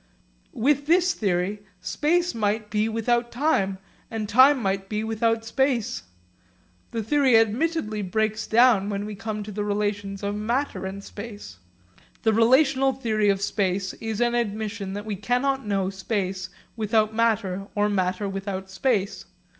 With 0.55 0.87
this 0.87 1.13
theory 1.13 1.61
space 1.79 2.33
might 2.33 2.71
be 2.71 2.89
without 2.89 3.31
time, 3.31 3.77
and 4.09 4.27
time 4.27 4.59
might 4.59 4.89
be 4.89 5.03
without 5.03 5.45
space. 5.45 6.01
The 6.89 7.03
theory 7.03 7.37
admittedly 7.37 8.01
breaks 8.01 8.47
down 8.47 8.89
when 8.89 9.05
we 9.05 9.13
come 9.13 9.43
to 9.43 9.51
the 9.51 9.63
relations 9.63 10.23
of 10.23 10.33
matter 10.35 10.87
and 10.87 11.03
space. 11.03 11.59
The 12.23 12.33
relational 12.33 12.93
theory 12.93 13.29
of 13.29 13.43
space 13.43 13.93
is 14.01 14.21
an 14.21 14.33
admission 14.33 14.93
that 14.93 15.05
we 15.05 15.15
cannot 15.17 15.67
know 15.67 15.91
space 15.91 16.49
without 16.75 17.13
matter 17.13 17.67
or 17.75 17.87
matter 17.87 18.27
without 18.27 18.71
space. 18.71 19.25